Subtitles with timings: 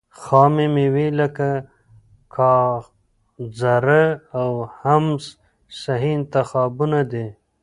[0.21, 1.49] خامې مېوې لکه
[2.35, 4.03] ګاځره
[4.39, 5.23] او حمص
[5.81, 7.27] صحي انتخابونه دي.